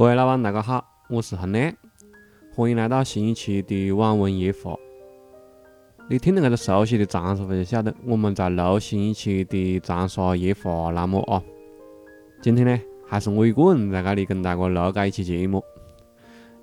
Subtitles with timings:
[0.00, 1.70] 各位老板，大家好，我是亨亮，
[2.54, 4.74] 欢迎来到新一期的网文夜话。
[6.08, 11.42] 你听到这个熟悉的长沙话，就晓得我们在录新一期的长沙夜话栏目啊。
[12.40, 15.62] 今天呢，还是我一个人在这里跟大家录这一期节目，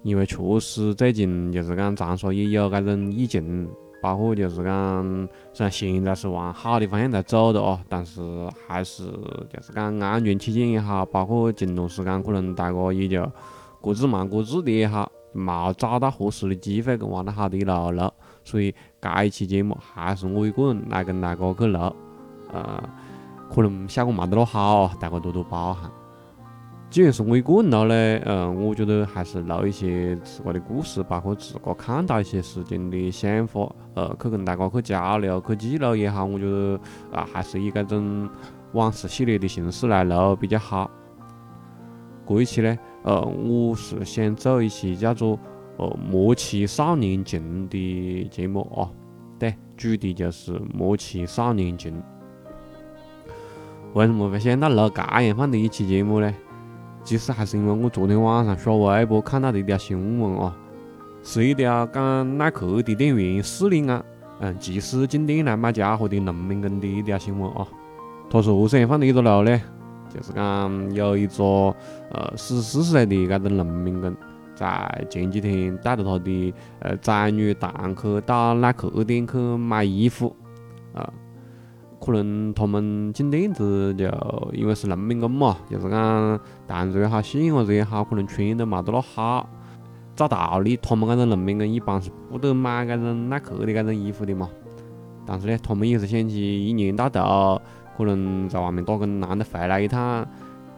[0.01, 3.69] 因为确实最近就是讲长沙也有这种疫情。
[4.01, 8.21] 包括就是讲，虽然现在是往好的方向在走的哦，但是
[8.67, 9.03] 还是
[9.49, 13.29] 就是讲安全起见也好，包括近段时间可能大家也就
[13.81, 18.09] 各自忙各自的也好，冇找到合适的机会跟往得好的一路录，
[18.43, 21.79] 所以这一期节目还是我一个人来跟大家去录，
[22.51, 22.83] 呃，
[23.53, 25.91] 可能效果冇得那好，大家多多包涵。
[26.89, 36.23] 既然是我一个人录嘞，嗯，我觉得还是录一些自个的故事，包括自个看到一些事情的想法，呃，去跟大家去交流、去记录也好。
[36.23, 36.79] 我觉得
[37.11, 38.29] 啊，还是以这种
[38.71, 40.89] 往事系列的形式来录比较好。
[42.25, 45.37] 这一期呢，呃，我是想做一期叫做
[45.77, 48.89] “呃莫欺少年穷”的节目啊。
[49.37, 51.91] 对，主题就是莫欺少年穷。
[53.93, 56.33] 为什么会想到录这样放的一期节目呢？
[57.07, 60.53] 其实还是因为我昨天晚上刷微博看到的一条新闻啊，
[61.23, 64.03] 是一条讲耐克的店员势利眼，
[64.41, 67.65] 嗯，即使进店来买家伙的农民工的一条新闻啊。
[68.29, 69.57] 他是何样放的一个路呢？
[70.13, 71.45] 就是讲有一个
[72.11, 74.13] 呃四十四岁的这个农民工，
[74.53, 80.35] 在前几天带着他的呃崽女堂客到耐克店去买衣服，
[80.93, 81.09] 啊。
[82.07, 84.05] 可能他们进店子就
[84.53, 89.49] 因为是农民工嘛，就是讲堂子也好，细伢子也好，可能穿得冇得那好。
[90.15, 94.49] 照道理，他们这种农民工一般是不得买这种耐克的这种衣服的嘛。
[95.25, 97.61] 但是呢，他们也是想起一年到头
[97.97, 100.25] 可能在外面打工，难得回来一趟，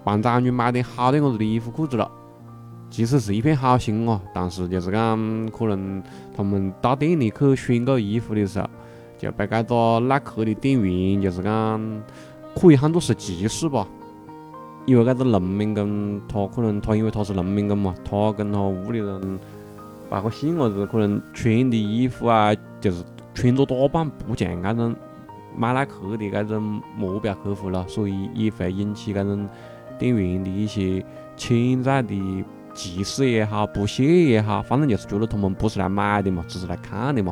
[0.04, 2.10] 帮崽女买点好点子的衣服裤子了。
[2.90, 6.02] 其实是一片好心哦，但是就是讲可能
[6.36, 8.68] 他们到店里去选购衣服的时候。
[9.20, 12.02] 就被这个耐克的店员，就是讲
[12.56, 13.86] 可以喊作是歧视吧。
[14.86, 19.40] 因为这个农民工，他可能他因为他是农民工嘛，他跟他屋里人，
[20.10, 23.04] 包括细伢子，可能穿的衣服啊，就是
[23.36, 24.96] 穿着打扮不像这种
[25.56, 29.48] 买耐克的这种目标客户了，所以也会引起这种
[30.00, 31.06] 店员的一些
[31.36, 37.32] 潜在的歧视也好、不屑也好，反正就是觉得他们不是来买的嘛，只是来看的嘛。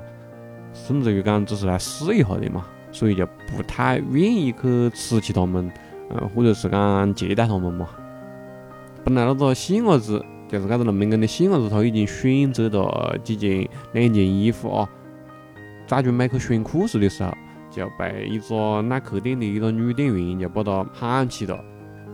[0.86, 5.72] 甚至于讲只是来试一下的嘛，所以就不太愿意去吃起他们，
[6.10, 7.90] 嗯，或者是讲接待他们嘛。
[9.04, 14.90] 本来那个细伢子，就是这个农民工的细伢子，他已经选择了几件两件衣服啊，
[15.86, 17.34] 在准备去选裤子的时候，
[17.72, 21.60] 就被一个耐克店的一个女店员就把他喊起了，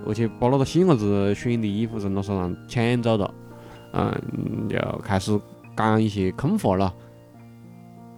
[0.05, 3.33] 而且把那个细伢子选的衣服从他手上抢走了，
[3.93, 5.39] 嗯，就开始
[5.75, 6.93] 讲一些空话了。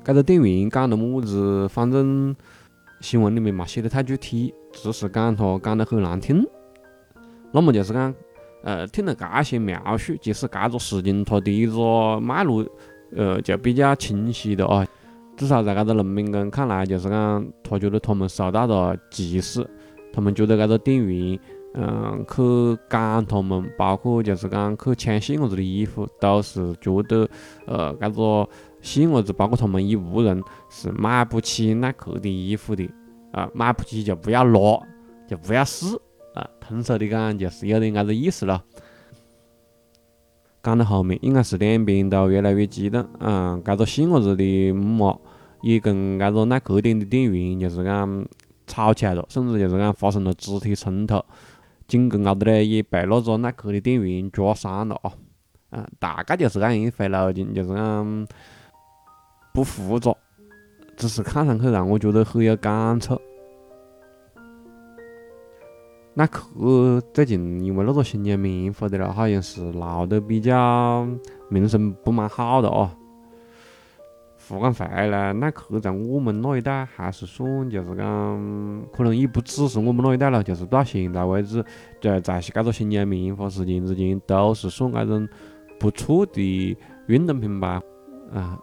[0.06, 2.36] 这个店员讲的么子，反正
[3.02, 6.46] 新闻里面没写的太具体，只是讲他讲得很难听。
[7.52, 8.14] 那么就是讲，
[8.64, 12.64] 呃，听了这些描述，即使这个事情它的一个脉络，
[13.16, 14.86] 呃，就比较清晰的啊。
[15.36, 19.68] 至少在这个农民工看来，就是讲他觉得他们受到了歧视，
[20.14, 21.40] 他们觉得这个店员，
[21.74, 27.28] 嗯，去赶他们，包括就是讲去抢细伢子的衣服，都是觉得，
[27.66, 28.48] 呃，这个。
[28.86, 32.88] 细伢子，包括他们一屋人是买不起耐克的衣服的
[33.32, 34.80] 啊，买不起就不要拿，
[35.28, 35.88] 就不要试
[36.36, 36.48] 啊。
[36.62, 38.64] 通俗的讲，就是有点这个意思了。
[40.62, 43.04] 讲到后面，应该是两边都越来越激动。
[43.20, 45.20] 嗯，这个细伢子的姆妈
[45.64, 48.26] 也跟这个耐克店的店员就是讲
[48.68, 51.20] 吵起来了，甚至就是讲发生了肢体冲突。
[51.88, 55.12] 紧跟后头呢，也被那个耐克的店员抓伤了啊。
[55.72, 58.28] 嗯，大概就是这样一回路径，就是讲。
[59.56, 60.14] 不复杂，
[60.98, 63.18] 只是看上去让我觉得很有感触。
[66.14, 71.08] 耐克最近因为那个新疆棉花的了，好像是闹得比较
[71.48, 72.92] 名声不蛮好的哦。
[74.50, 81.64] 话讲回来，耐克在我们那一代还是算就是讲，可能也不只是我们那一代了，就是到现在为止，
[82.02, 85.26] 在在这个新疆棉花事件之间，都是算那种
[85.80, 86.78] 不错的
[87.08, 87.82] 运动品牌
[88.34, 88.60] 啊。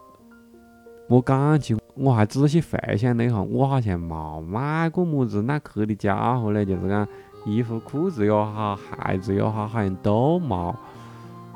[1.13, 7.07] 我感觉我还仔细回想了一下，我好像没买过么子耐克的家伙嘞，就是讲
[7.45, 10.75] 衣服、裤子也好，鞋子也好，好像都没。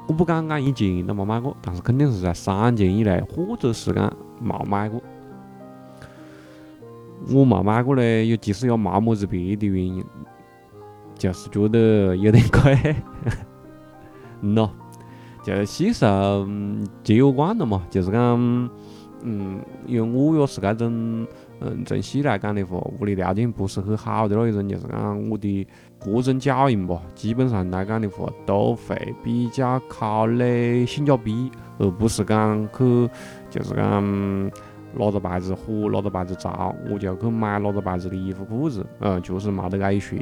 [0.08, 5.02] 我不敢讲一件都没买过，但是肯定是在三件以内，或者是讲没买过。
[7.34, 10.06] 我没买过嘞，有其实也没么子别的原因，
[11.16, 12.96] 就是觉得有点贵。
[14.42, 14.70] 嗯咯，
[15.44, 16.48] 就喜寿
[17.04, 18.70] 节约惯了嘛，就是讲，
[19.24, 21.26] 嗯，因为我也是搿种，
[21.60, 25.68] 嗯，从细来讲的话，屋里条件不是很好的那一种，就是讲我的
[26.00, 33.10] 各种脚印吧，基本上来讲的话，都会比较考虑性价比，而不是讲去，
[33.50, 34.52] 就是讲
[34.94, 40.18] 哪个牌子火，哪个牌子潮，我就去买哪个牌子的衣服裤子，嗯，就是没得搿一说，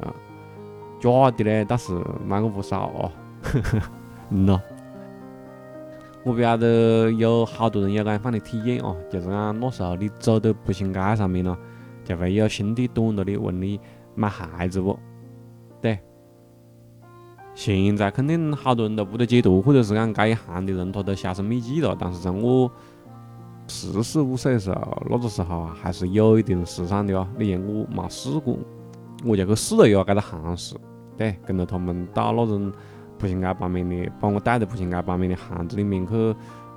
[0.00, 0.14] 啊，
[1.00, 1.92] 假的呢倒是
[2.24, 3.10] 买过不少哦，
[4.30, 4.60] 嗯 咯。
[6.24, 11.58] 我不晓得有好多人有搿样放的体验哦，就是讲那时候你走到步行街上面咯，
[12.04, 13.80] 就会有兄弟短着你问你
[14.14, 14.96] 买鞋子不？
[15.80, 15.98] 对。
[17.54, 21.96] 现在肯定好多人都不得解读，或者是讲搿一行的人他都销声匿迹了。
[21.98, 22.70] 但是在我
[23.66, 27.26] 十四五岁的时候，那个时候，还是有一定时尚的哦。
[27.36, 28.56] 你像我没试过，
[29.24, 30.76] 我就去试了一下搿个行市，
[31.16, 32.72] 对，跟着他们到那种。
[33.22, 36.12] 步行街旁边的，把我带到步行街旁边的巷子里面去，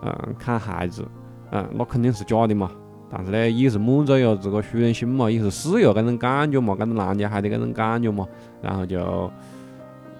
[0.03, 1.03] 嗯，看鞋子，
[1.51, 2.69] 嗯，那肯定是假的嘛。
[3.09, 8.27] 但是呢，也是满足一下自个虚荣心嘛，也是试一下搿种感觉嘛，搿种男家鞋的搿种感觉嘛。
[8.61, 9.31] 然后就，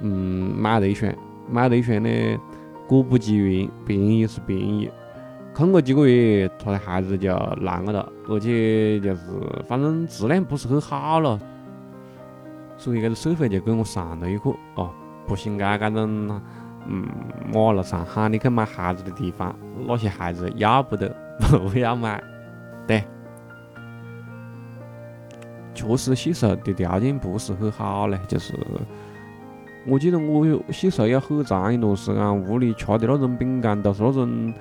[0.01, 1.13] 嗯，买了一双，
[1.47, 2.09] 买了一双呢，
[2.87, 4.89] 果不其然，便宜是便宜，
[5.53, 9.21] 空个几个月，他的鞋子就烂了，而且就是
[9.67, 11.39] 反正质量不是很好了，
[12.77, 14.89] 所以搿个社会就给我上了一课哦。
[15.27, 16.41] 步行街搿种，
[16.87, 17.05] 嗯，
[17.53, 19.55] 马路上喊你去买鞋子的地方，
[19.87, 21.13] 那些鞋子要不得，
[21.71, 22.23] 不要买。
[22.87, 23.03] 对，
[25.73, 28.53] 确实细时候的条件不是很好嘞，就是
[29.87, 34.53] 我记得我细时候有很长一段时间，屋里吃的那种饼干都是那种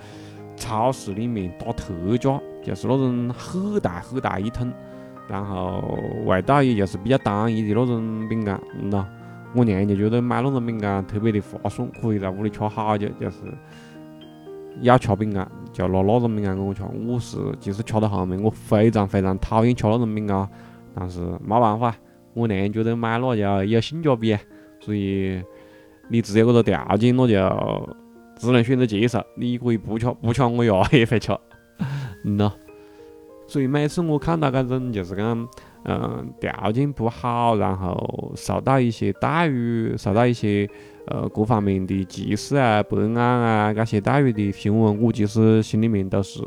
[0.57, 4.73] 超市里面打特价，就是那种很大很大一桶，
[5.29, 8.59] 然后味道也就是比较单一的那种饼干，
[8.91, 9.05] 喏。
[9.55, 13.09] 我娘就觉得买那种饼干特别的划算，可以在屋里吃好久。
[13.21, 13.37] 就是
[14.81, 16.83] 要吃饼干，就拿那种饼干给我吃。
[17.06, 20.49] 我是其实吃到后面，我非常非常讨厌吃那种饼干，
[20.95, 21.95] 但是没办法，
[22.35, 24.37] 我娘觉得买那就有性价比，
[24.81, 25.41] 所以
[26.09, 27.97] 你只有搿个条件，那就
[28.37, 29.23] 只能选择接受。
[29.37, 31.33] 你可以不吃，不吃我也也会吃，
[32.25, 32.53] 嗯咯。
[33.47, 35.49] 所以每次我看到搿种就是讲。
[35.87, 40.67] 嗯，条件不好，然后受到一些待遇，受到一些
[41.09, 46.43] 呃各方面的歧视啊、不安啊，搿些待遇的新闻，我其实心里面都是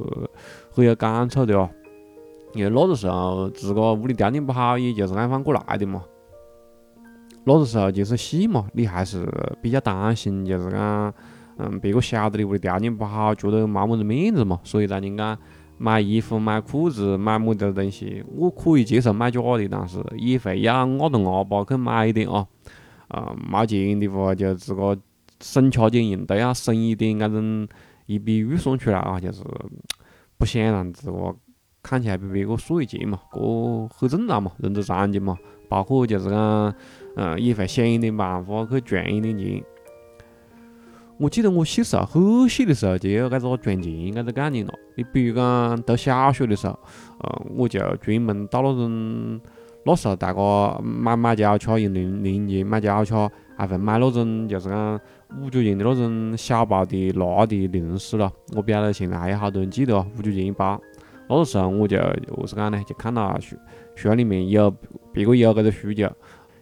[0.72, 1.69] 很有感触的哦。
[2.54, 6.04] 因为那个时候自个屋里条件不好，也就是安放过来的嘛。
[7.44, 9.24] 那个时候就是细嘛，你还是
[9.62, 11.13] 比较担心，就是讲，
[11.57, 15.38] 嗯，别个晓得你屋里条件不好，觉得没么子面子嘛，所以才人讲。
[15.77, 22.47] 买衣服、买裤子、买么子东西，我可以接受买假的，但是也会要咬着牙巴去买一点啊。
[23.07, 24.97] 啊，没钱的话就自个
[25.39, 27.68] 省吃俭用，都要省一点那种
[28.06, 29.44] 一笔预算出来啊，就是
[30.38, 31.35] 不想让自个
[31.81, 35.38] 看起来比别个少一截嘛，搿很正常嘛，人之常情嘛。
[35.69, 36.73] 包括就是讲，
[37.15, 39.63] 嗯，也会想一点办法去赚一点钱。
[41.19, 44.74] 我记得我小时候很细的时候就有搿个赚钱搿个概念了。
[44.96, 46.78] 你比如讲读小学的时候，
[47.19, 49.42] 呃，我就专门到那种
[49.84, 53.28] 那时候大家买买脚车用零零钱买脚车，
[53.58, 55.00] 还会买那种就是讲
[55.42, 58.31] 五角钱的那种小包的辣的零食了。
[58.56, 60.80] 我不晓得现在还有好多人记得哦，五角钱一包。
[61.28, 61.97] 那个时候我就
[62.30, 62.80] 何是讲呢？
[62.86, 63.57] 就看到学
[63.95, 64.71] 学校里面有
[65.12, 66.07] 别个有搿个需求，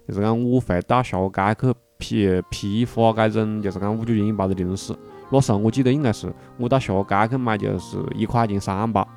[0.07, 1.73] 就是讲我会到下街去。
[2.05, 4.93] 批批发搿种就是讲五角钱一包的零食，
[5.31, 9.07] 那时候我记得应该是我到下街去买就是一块钱三包，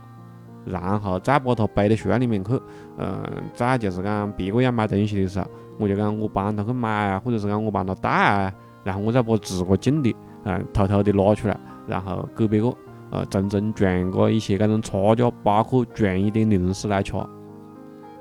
[0.64, 2.58] 然后再把它背到学校里面去，
[2.96, 3.22] 嗯，
[3.54, 5.46] 再就是讲别个要买东西的时候，
[5.78, 8.52] 我就讲我帮他去买啊，或者是讲我帮他带啊，
[8.84, 10.14] 然后我再把自个进的，
[10.44, 12.72] 嗯，偷偷的拿出来，然后给别个，
[13.10, 17.12] 呃，从中赚个一些搿种差价，包括赚一点零食来吃。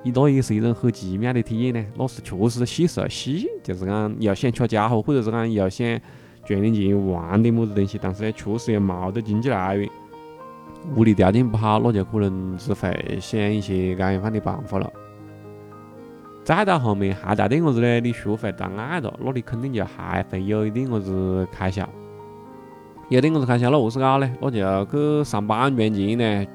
[0.08, 1.86] 你那也是一种很奇妙的体验呢。
[1.98, 5.86] 那是确实细时候细，就是讲又想吃家伙，或者是讲又想
[6.46, 9.90] 赚点钱玩点么子东西，但是呢，确实又冇得经济来源，
[10.96, 14.90] 屋里条件不好，那就可能是会想一些搿样的办法了。
[16.46, 18.00] 再到后面还带点么子呢？
[18.00, 21.86] 你学会到爱了，那你肯定就还会有一点么子开销，
[23.10, 24.32] 有点么子开销，那何是搞呢？
[24.40, 26.48] 那就去上班赚钱呢。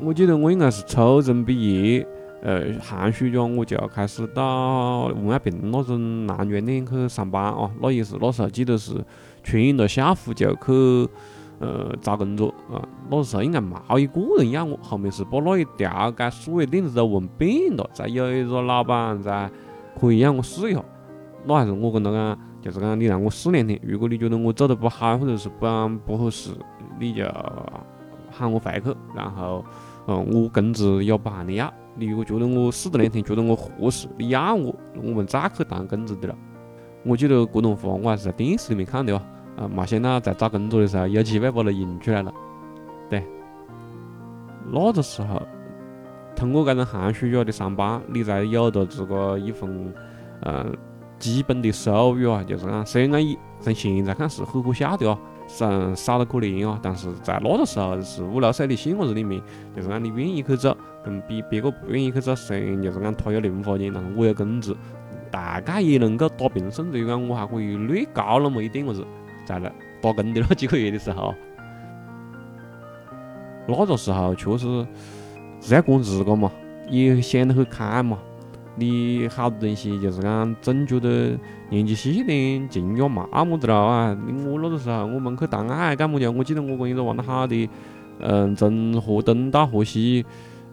[0.00, 2.06] 我记得我应该是初中毕业，
[2.42, 7.70] 呃，寒暑假我就开始到文爱平那种男装店去上班啊。
[7.80, 8.92] 那也是那时候记得是
[9.42, 11.08] 穿了校服就去
[11.58, 12.82] 呃找工作啊。
[13.10, 19.50] 那时候应该冇一个人要我，后面是把那一条街所有店子都问遍了，才有一个老板才
[19.98, 20.84] 可以让我试一下。
[21.46, 25.66] 那还是我跟他讲，就是讲你让我试两天，如果你觉得我做得不好，或者是不
[26.04, 26.50] 不合适，
[27.00, 27.24] 你就
[28.36, 29.64] 喊我回去，然后，
[30.06, 31.72] 嗯，我工资也不喊你要。
[31.94, 36.34] 你如果觉得我四十年前觉得我合适，你要我，我们再去谈工资的了。
[37.04, 39.22] 我记得这段话我还是在电视里面看的哦，
[39.56, 42.32] 啊，没想到在找工作的时候有机会把它用出来了。
[43.08, 43.24] 对，
[44.70, 45.40] 那个时候
[46.34, 49.94] 通过这种寒暑假的上班，你才有了这个一份，
[50.42, 50.76] 嗯。
[51.18, 59.40] 基本的收入啊，就是讲，虽然讲从现在看是很可笑的哦，少少得可怜哦，但是在那个时候是五六岁的小伢子里面，
[59.74, 64.76] 就是讲你愿意去做，跟比别个不愿意去做，虽然就是讲他有零花钱，但是我有工资，
[65.30, 69.06] 大概也能够打平，甚至于讲我还可以略高那么一点么子，
[69.44, 69.68] 在那
[70.02, 71.34] 打工的那几个月的时候，
[73.66, 74.86] 那个时候确实
[75.60, 76.50] 只要过日子嘛，
[76.88, 78.18] 也想得很开嘛。
[78.78, 81.34] 你好多东西就是讲，总觉得
[81.70, 84.16] 年纪细点，劲也没么子了啊！
[84.44, 86.30] 我那个时候，我们去谈爱干么的？
[86.30, 87.68] 我记得我跟一个玩得好的，
[88.20, 90.24] 嗯，从河东到河西，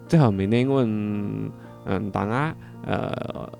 [0.06, 1.50] 最后面两个人，
[1.86, 3.50] 嗯，谈爱，呃，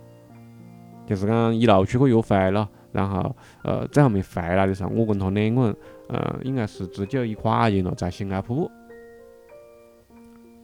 [1.06, 5.76] 就是讲一路出去约会了，然后，呃，最后面回来的时候，我跟他两个人，
[6.10, 8.70] 嗯，应该是只交一块钱了，在新加坡，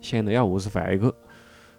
[0.02, 1.10] 想着要何时回去，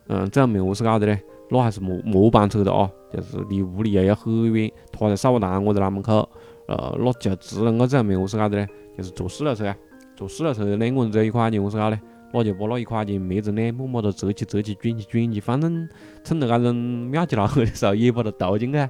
[0.07, 1.21] 嗯，最后面何是搞的嘞？
[1.53, 4.71] 那还是末末班车的啊，就是离屋里又要很远。
[4.89, 6.27] 他在扫把塘，我在南门口，
[6.65, 8.65] 呃，那就只能够在后面何是搞的嘞？
[8.97, 9.75] 就是坐四轮车啊，
[10.15, 11.99] 坐四轮车两个人只有一块钱，何是搞嘞？
[12.31, 15.89] 那就把那一块钱灭成两，默默的折起折起，卷起卷起，反正
[16.23, 18.89] 趁着那种庙街老河的时候，也把它倒进去。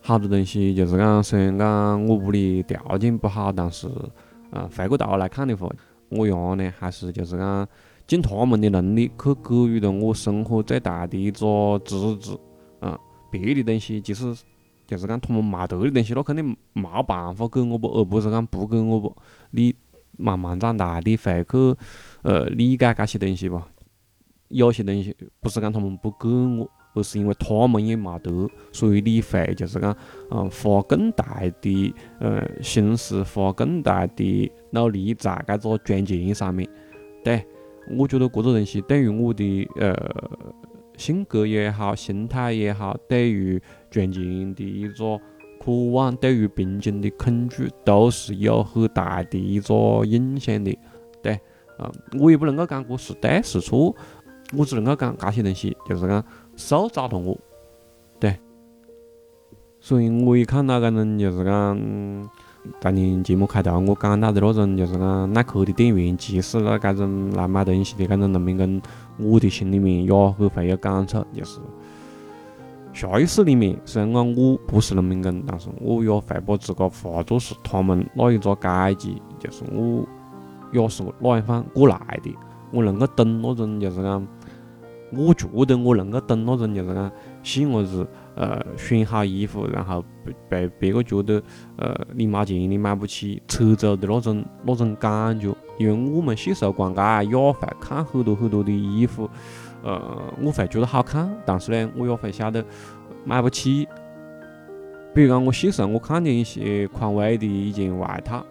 [0.00, 3.86] 好多东西就是讲，虽然讲我屋里条件不好，但是，
[4.50, 5.70] 呃，回过头来看的话，
[6.08, 7.68] 我爷呢还是就是讲。
[8.08, 12.34] 尽他们的能力去给予了我生活最大的一个支持，
[12.80, 12.98] 嗯，
[13.30, 14.34] 别的东西即使
[14.86, 19.14] 就是讲他们没得的东西，那肯定没办法给我不，而不是讲不给我不。
[19.50, 19.74] 你
[20.16, 21.76] 慢慢长大，你会去
[22.22, 23.68] 呃理解这些东西吧。
[24.48, 29.94] 有些东西不是讲他们不给我，而是因为他们也没得，所以你会就是讲，
[30.30, 36.66] 嗯，花更大的呃心思，花更大的努力在这个赚钱上面，
[37.22, 37.46] 对。
[37.96, 39.94] 我觉得这个东西对于我的呃
[40.96, 45.20] 性格也好，心态也好，对于赚钱的一个
[45.60, 50.76] 渴望，对于贫穷的恐惧，都是有很大的一个影响的。
[51.22, 51.38] 对，
[51.78, 51.90] 嗯，
[52.20, 53.94] 我也不能够讲这是对是错，
[54.56, 56.24] 我只能够讲这些东西就是讲
[56.56, 57.38] 塑造了我。
[58.18, 58.36] 对，
[59.80, 62.28] 所以我一看到这种就是讲。
[62.80, 68.80] 当年节目开头我讲到的那种，就是讲耐克的店员，其实了这种来买东西的这种农民工，
[69.18, 71.60] 我的心里面也很会有感触，就是。
[72.94, 80.04] 下意识里面，虽然讲我不是农民工，但是我也会把自个化作是他们那一个阶级，就是我
[80.72, 82.34] 也是那样方过来的，
[82.72, 84.26] 我能够懂那种，就是讲，
[85.12, 87.12] 我觉得我能够懂那种，就是讲
[87.42, 88.06] 细伢子。
[88.40, 91.42] 呃，选好衣服，然后被被别个觉得，
[91.76, 95.52] 呃，你没钱，你买不起，扯走的那种那种感觉。
[95.76, 99.28] 因为我们小时候逛街也会看很多很多的衣服，
[99.82, 100.00] 呃，
[100.40, 102.64] 我会觉得好看，但是呢，我也会晓得
[103.24, 103.88] 买不起。
[105.12, 108.46] 比如讲，我小时候我看见一些匡威的一件外套，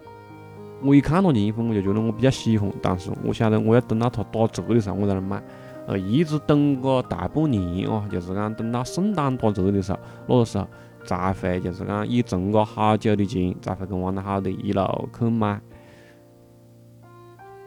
[0.82, 5.42] 我一看那件衣服，我就觉得我比较喜欢，但是我晓得我要等到它打折的时候，我才能买。
[5.88, 10.68] 呃，一直等个大半年哦，就是讲等到圣诞打折的时候，那个时候
[11.06, 15.58] 才会就是讲以存个好久的钱，才会跟王大好的一路去买。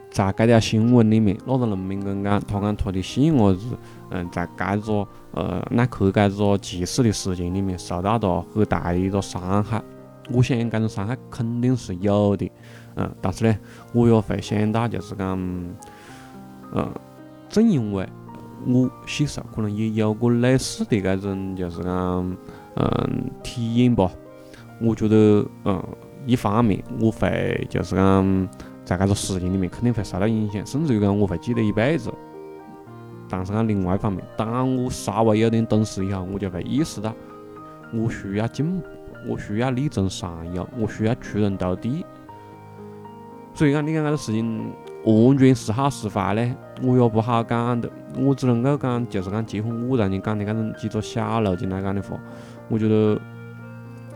[0.08, 3.76] 在这条新闻里面，那个农民工讲，他讲他的细伢子，
[4.10, 9.82] 嗯，在这个呃耐克这个歧视的事情里面受到了很大的一个伤害。
[10.30, 12.48] 我想这种伤害肯定是有的，
[12.94, 13.58] 嗯，但是呢，
[13.92, 15.36] 我也会想到就是讲，
[16.72, 16.88] 嗯。
[17.52, 18.08] 正因为
[18.66, 22.36] 我小时候可能也有过类似的这种，就是讲，
[22.76, 24.10] 嗯，体验吧。
[24.80, 25.84] 我觉得，嗯，
[26.24, 28.48] 一方面我会就是讲，
[28.86, 32.10] 在这个事情里面肯定会受到影响，甚至于讲我会记得一辈子。
[33.28, 37.14] 但是讲另外一方面，当我稍微有点懂事以后，我就会意识到，
[37.92, 38.86] 我需要进步，
[39.28, 42.06] 我需要力争上游，我需要出人头地。
[43.54, 44.72] 所以讲，你看这个事情。
[45.04, 46.56] 完全是好是坏呢？
[46.82, 47.90] 我也不好讲的。
[48.18, 52.18] 我只能够讲，就是讲结合我刚才讲的这种几个小路径来讲的话，
[52.68, 53.20] 我觉得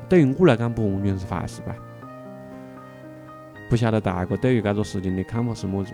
[0.09, 1.75] 对于我来讲不完全是坏事吧。
[3.69, 5.93] 不晓得大家对于这个事情的看法是么子？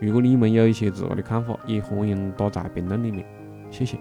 [0.00, 3.24] 如果你们有一些自个的看法，也欢迎打在评论里面。
[3.70, 3.96] 谢谢。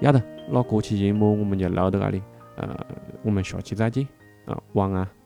[0.00, 2.22] 要得，那这期节目我们就录到这里。
[2.56, 2.76] 呃，
[3.22, 4.06] 我们下期再见
[4.46, 5.23] 啊，晚安。